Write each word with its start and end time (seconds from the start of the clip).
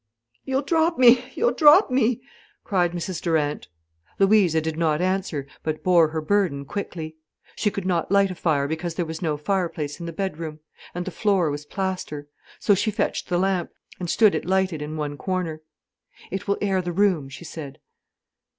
"You'll 0.45 0.63
drop 0.63 0.97
me, 0.97 1.25
you'll 1.35 1.53
drop 1.53 1.91
me!" 1.91 2.23
cried 2.63 2.93
Mrs 2.93 3.21
Durant. 3.21 3.67
Louisa 4.17 4.59
did 4.59 4.75
not 4.75 4.99
answer, 4.99 5.45
but 5.61 5.83
bore 5.83 6.07
her 6.07 6.21
burden 6.21 6.65
quickly. 6.65 7.17
She 7.55 7.69
could 7.69 7.85
not 7.85 8.11
light 8.11 8.31
a 8.31 8.33
fire, 8.33 8.67
because 8.67 8.95
there 8.95 9.05
was 9.05 9.21
no 9.21 9.37
fire 9.37 9.69
place 9.69 9.99
in 9.99 10.07
the 10.07 10.11
bedroom. 10.11 10.59
And 10.95 11.05
the 11.05 11.11
floor 11.11 11.51
was 11.51 11.67
plaster. 11.67 12.27
So 12.59 12.73
she 12.73 12.89
fetched 12.89 13.29
the 13.29 13.37
lamp, 13.37 13.69
and 13.99 14.09
stood 14.09 14.33
it 14.33 14.43
lighted 14.43 14.81
in 14.81 14.97
one 14.97 15.17
corner. 15.17 15.61
"It 16.31 16.47
will 16.47 16.57
air 16.61 16.81
the 16.81 16.91
room," 16.91 17.29
she 17.29 17.45
said. 17.45 17.77